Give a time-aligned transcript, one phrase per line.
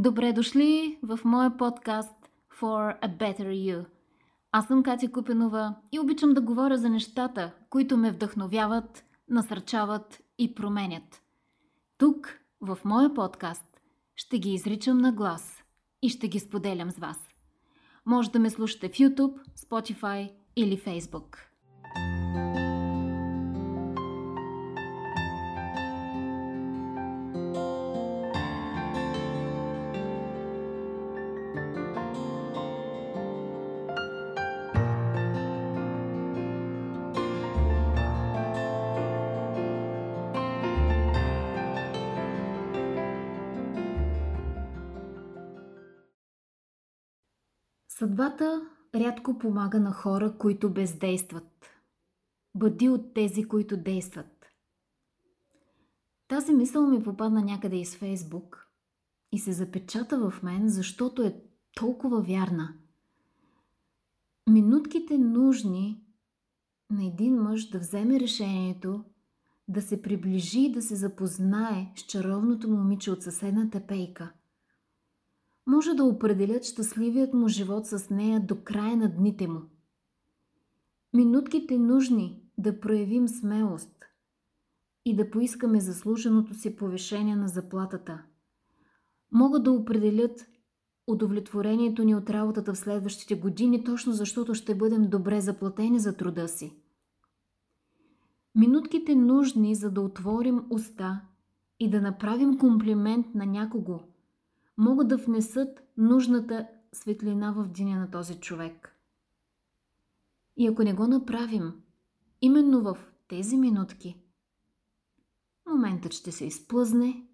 [0.00, 3.84] Добре дошли в моя подкаст For a Better You.
[4.52, 10.54] Аз съм Катя Купенова и обичам да говоря за нещата, които ме вдъхновяват, насърчават и
[10.54, 11.22] променят.
[11.98, 13.80] Тук, в моя подкаст,
[14.16, 15.62] ще ги изричам на глас
[16.02, 17.18] и ще ги споделям с вас.
[18.06, 21.49] Може да ме слушате в YouTube, Spotify или Facebook.
[48.00, 48.62] Съдбата
[48.94, 51.66] рядко помага на хора, които бездействат.
[52.54, 54.46] Бъди от тези, които действат.
[56.28, 58.68] Тази мисъл ми попадна някъде из Фейсбук
[59.32, 61.40] и се запечата в мен, защото е
[61.76, 62.74] толкова вярна.
[64.50, 66.04] Минутките нужни
[66.90, 69.04] на един мъж да вземе решението
[69.68, 74.32] да се приближи и да се запознае с чаровното момиче от съседната пейка–
[75.66, 79.60] може да определят щастливият му живот с нея до края на дните му.
[81.14, 84.04] Минутките нужни да проявим смелост
[85.04, 88.22] и да поискаме заслуженото си повишение на заплатата
[89.32, 90.46] могат да определят
[91.06, 96.48] удовлетворението ни от работата в следващите години, точно защото ще бъдем добре заплатени за труда
[96.48, 96.76] си.
[98.54, 101.20] Минутките нужни, за да отворим уста
[101.80, 104.00] и да направим комплимент на някого–
[104.80, 108.96] могат да внесат нужната светлина в деня на този човек.
[110.56, 111.72] И ако не го направим,
[112.40, 114.16] именно в тези минутки,
[115.70, 117.26] моментът ще се изплъзне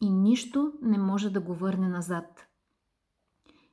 [0.00, 2.46] и нищо не може да го върне назад.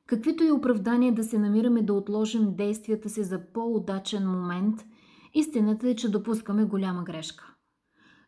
[0.05, 4.85] Каквито и оправдания да се намираме да отложим действията си за по-удачен момент,
[5.33, 7.55] истината е, че допускаме голяма грешка.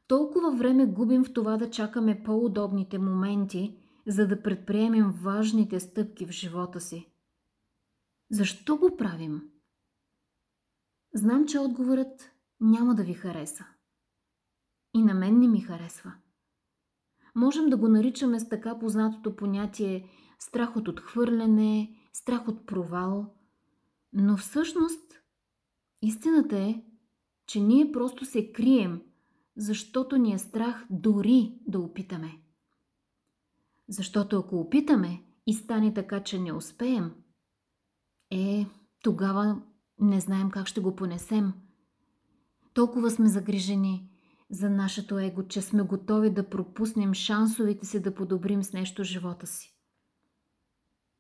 [0.08, 3.76] Толкова време губим в това да чакаме по-удобните моменти–
[4.08, 7.12] за да предприемем важните стъпки в живота си.
[8.32, 9.42] Защо го правим?
[11.14, 13.66] Знам, че отговорът няма да ви хареса.
[14.94, 16.14] И на мен не ми харесва.
[17.36, 20.10] Можем да го наричаме с така познатото понятие
[20.40, 23.36] страх от отхвърляне, страх от провал,
[24.14, 25.22] но всъщност
[26.02, 26.84] истината е,
[27.48, 29.02] че ние просто се крием,
[29.58, 32.42] защото ни е страх дори да опитаме.
[33.90, 37.12] Защото ако опитаме и стане така, че не успеем,
[38.32, 38.66] е,
[39.02, 39.62] тогава
[40.00, 41.54] не знаем как ще го понесем.
[42.74, 44.10] Толкова сме загрижени
[44.50, 49.48] за нашето его, че сме готови да пропуснем шансовете си да подобрим с нещо живота
[49.48, 49.76] си.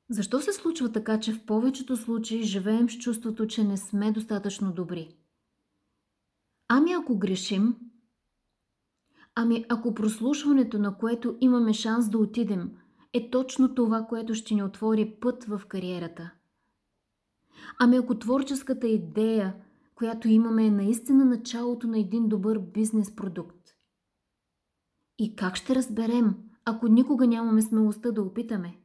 [0.09, 4.73] Защо се случва така, че в повечето случаи живеем с чувството, че не сме достатъчно
[4.73, 5.15] добри?
[6.67, 7.75] Ами ако грешим,
[9.41, 12.71] Ами ако прослушването, на което имаме шанс да отидем,
[13.13, 16.31] е точно това, което ще ни отвори път в кариерата.
[17.79, 19.55] Ами ако творческата идея,
[19.95, 23.57] която имаме е наистина началото на един добър бизнес продукт.
[25.19, 26.35] И как ще разберем,
[26.65, 28.77] ако никога нямаме смелостта да опитаме?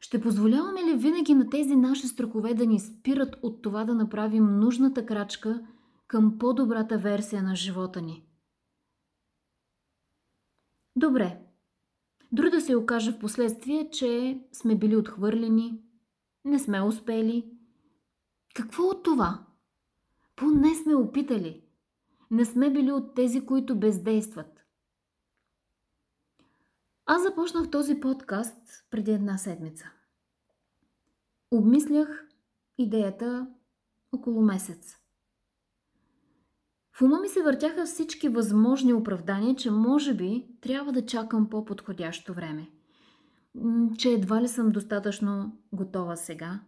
[0.00, 4.58] Ще позволяваме ли винаги на тези наши страхове да ни спират от това да направим
[4.58, 5.66] нужната крачка
[6.06, 8.26] към по-добрата версия на живота ни?
[11.02, 11.40] Добре.
[12.32, 15.82] Дори да се окаже в последствие, че сме били отхвърлени,
[16.44, 17.50] не сме успели.
[18.54, 19.46] Какво от това?
[20.36, 21.64] Поне сме опитали.
[22.30, 24.64] Не сме били от тези, които бездействат.
[27.06, 29.92] Аз започнах този подкаст преди една седмица.
[31.50, 32.28] Обмислях
[32.78, 33.46] идеята
[34.12, 35.01] около месец.
[36.92, 42.34] В ума ми се въртяха всички възможни оправдания, че може би трябва да чакам по-подходящо
[42.34, 42.70] време.
[43.98, 46.60] Че едва ли съм достатъчно готова сега.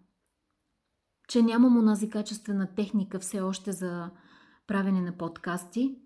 [1.29, 4.11] Че нямам онази качествена техника все още за
[4.67, 5.99] правене на подкасти.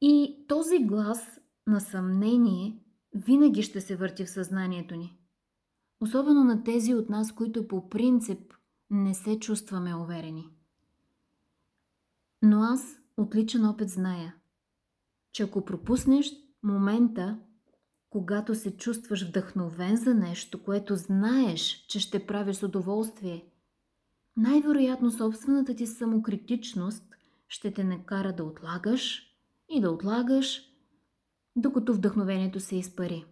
[0.00, 2.78] И този глас на съмнение
[3.14, 5.18] винаги ще се върти в съзнанието ни.
[6.00, 8.54] Особено на тези от нас, които по принцип
[8.90, 10.50] не се чувстваме уверени.
[12.42, 14.34] Но аз от личен опит зная,
[15.32, 16.32] че ако пропуснеш
[16.62, 17.38] момента,
[18.10, 23.44] когато се чувстваш вдъхновен за нещо, което знаеш, че ще правиш с удоволствие,
[24.36, 27.14] най-вероятно собствената ти самокритичност
[27.48, 29.22] ще те накара да отлагаш
[29.68, 30.62] и да отлагаш,
[31.56, 33.24] докато вдъхновението се изпари.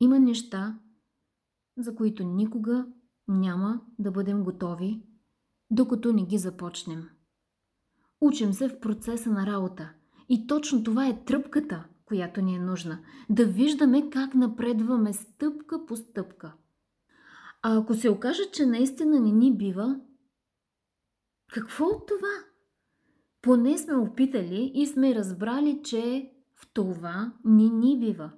[0.00, 0.78] Има неща,
[1.76, 2.86] за които никога
[3.28, 5.02] няма да бъдем готови,
[5.70, 7.15] докато не ги започнем.
[8.20, 9.92] Учим се в процеса на работа.
[10.28, 12.98] И точно това е тръпката, която ни е нужна.
[13.30, 16.52] Да виждаме как напредваме стъпка по стъпка.
[17.62, 20.00] А ако се окаже, че наистина не ни бива,
[21.52, 22.44] какво от това?
[23.42, 28.30] Поне сме опитали и сме разбрали, че в това ни ни бива.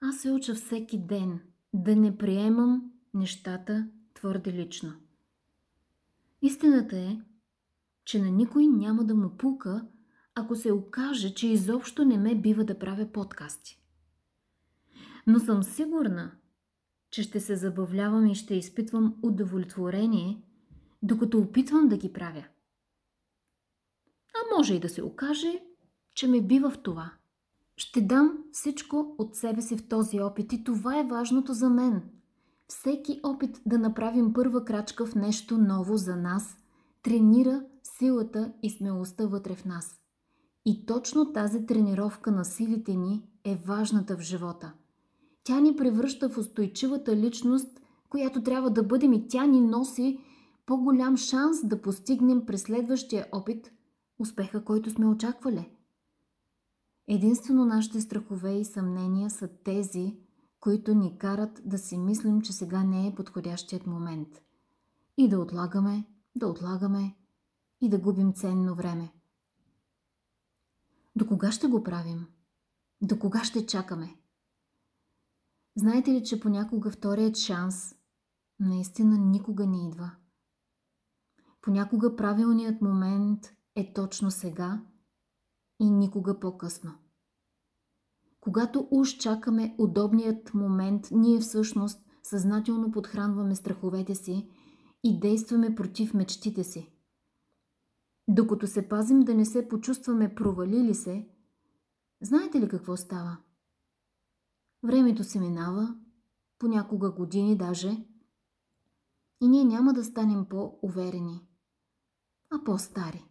[0.00, 1.40] Аз се уча всеки ден
[1.74, 4.92] да не приемам нещата твърде лично.
[6.42, 7.20] Истината е,
[8.10, 9.86] че на никой няма да му пука,
[10.34, 13.82] ако се окаже, че изобщо не ме бива да правя подкасти.
[15.26, 16.32] Но съм сигурна,
[17.10, 20.42] че ще се забавлявам и ще изпитвам удовлетворение,
[21.02, 22.44] докато опитвам да ги правя.
[24.34, 25.60] А може и да се окаже,
[26.14, 27.12] че ме бива в това.
[27.76, 32.02] Ще дам всичко от себе си в този опит и това е важното за мен.
[32.68, 36.56] Всеки опит да направим първа крачка в нещо ново за нас
[37.02, 37.64] тренира
[38.00, 39.96] силата и смелостта вътре в нас.
[40.64, 44.72] И точно тази тренировка на силите ни е важната в живота.
[45.44, 50.20] Тя ни превръща в устойчивата личност, която трябва да бъдем и тя ни носи
[50.66, 53.72] по-голям шанс да постигнем през следващия опит
[54.18, 55.70] успеха, който сме очаквали.
[57.08, 60.16] Единствено нашите страхове и съмнения са тези,
[60.60, 64.28] които ни карат да си мислим, че сега не е подходящият момент.
[65.16, 66.04] И да отлагаме,
[66.36, 67.14] да отлагаме
[67.80, 69.12] и да губим ценно време.
[71.16, 72.26] До кога ще го правим?
[73.02, 74.16] До кога ще чакаме?
[75.76, 77.94] Знаете ли, че понякога вторият шанс
[78.60, 80.10] наистина никога не идва?
[81.62, 84.82] Понякога правилният момент е точно сега
[85.80, 86.92] и никога по-късно.
[88.40, 94.50] Когато уж чакаме удобният момент, ние всъщност съзнателно подхранваме страховете си
[95.04, 96.92] и действаме против мечтите си.
[98.32, 101.28] Докато се пазим да не се почувстваме провалили се,
[102.22, 103.36] знаете ли какво става?
[104.82, 105.94] Времето се минава,
[106.58, 108.06] понякога години даже,
[109.40, 111.48] и ние няма да станем по-уверени,
[112.50, 113.24] а по-стари.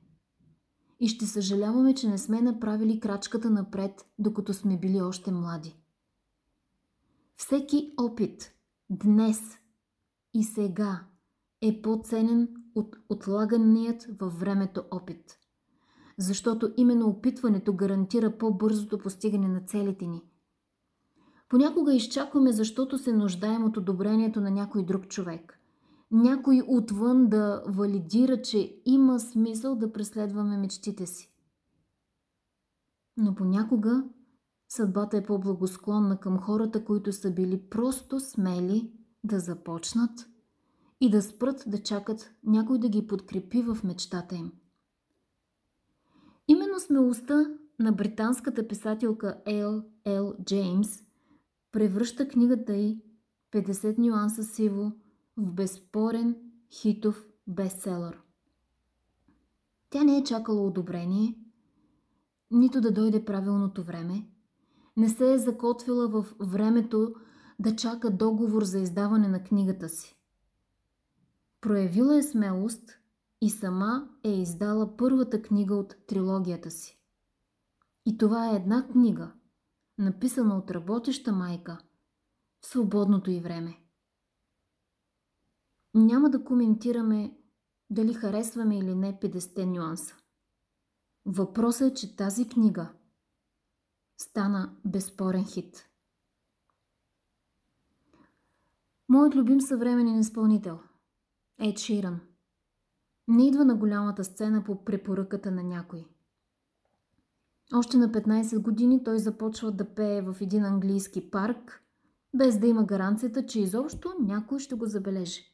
[1.00, 5.76] И ще съжаляваме, че не сме направили крачката напред, докато сме били още млади.
[7.36, 8.54] Всеки опит
[8.90, 9.40] днес
[10.34, 11.06] и сега
[11.62, 15.38] е по-ценен от отлаганият във времето опит.
[16.18, 20.22] Защото именно опитването гарантира по-бързото постигане на целите ни.
[21.50, 25.60] Понякога изчакваме, защото се нуждаем от одобрението на някой друг човек.
[26.12, 31.34] Някой отвън да валидира, че има смисъл да преследваме мечтите си.
[33.18, 34.04] Но понякога
[34.70, 38.94] съдбата е по-благосклонна към хората, които са били просто смели
[39.24, 40.30] да започнат
[41.02, 44.52] и да спрат да чакат някой да ги подкрепи в мечтата им.
[46.48, 47.46] Именно смелостта
[47.80, 51.00] на британската писателка Ел Ел Джеймс
[51.72, 53.04] превръща книгата й
[53.52, 54.92] 50 нюанса сиво
[55.38, 56.36] в безспорен
[56.72, 58.20] хитов бестселър.
[59.90, 61.36] Тя не е чакала одобрение,
[62.52, 64.28] нито да дойде правилното време,
[64.98, 67.16] не се е закотвила в времето
[67.60, 70.19] да чака договор за издаване на книгата си.
[71.62, 73.00] Проявила е смелост
[73.42, 77.00] и сама е издала първата книга от трилогията си.
[78.06, 79.34] И това е една книга,
[79.98, 81.78] написана от работеща майка
[82.62, 83.84] в свободното й време.
[85.94, 87.38] Няма да коментираме
[87.90, 90.16] дали харесваме или не 50 нюанса.
[91.26, 92.94] Въпросът е, че тази книга
[94.22, 95.86] стана безспорен хит.
[99.10, 100.80] Моят любим съвременен изпълнител–
[101.62, 102.20] Ед Ширан.
[103.28, 106.06] Не идва на голямата сцена по препоръката на някой.
[107.74, 111.84] Още на 15 години той започва да пее в един английски парк,
[112.36, 115.54] без да има гаранцията, че изобщо някой ще го забележи.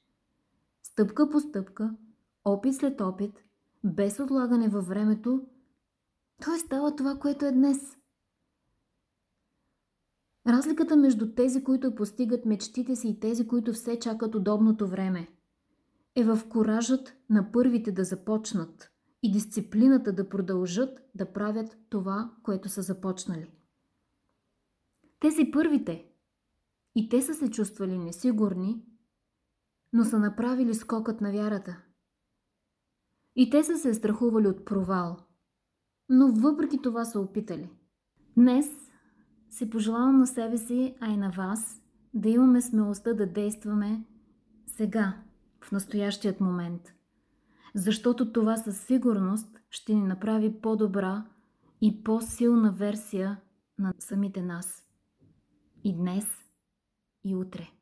[0.83, 1.95] Стъпка по стъпка,
[2.43, 3.43] опит след опит,
[3.83, 5.41] без отлагане във времето,
[6.45, 7.97] той става това, което е днес.
[10.47, 15.27] Разликата между тези, които постигат мечтите си и тези, които все чакат удобното време–
[16.15, 18.91] е в коражът на първите да започнат
[19.23, 23.51] и дисциплината да продължат да правят това, което са започнали.
[25.19, 26.05] Тези първите
[26.95, 28.85] и те са се чувствали несигурни,
[29.93, 31.77] но са направили скокът на вярата.
[33.35, 35.17] И те са се страхували от провал,
[36.09, 37.69] но въпреки това са опитали.
[38.37, 38.69] Днес
[39.49, 41.81] си пожелавам на себе си, а и на вас,
[42.13, 44.05] да имаме смелостта да действаме
[44.67, 45.24] сега,
[45.75, 46.81] настоящият момент.
[47.75, 51.25] Защото това със сигурност ще ни направи по-добра
[51.81, 53.41] и по-силна версия
[53.79, 54.83] на самите нас.
[55.83, 56.25] И днес,
[57.23, 57.74] и утре.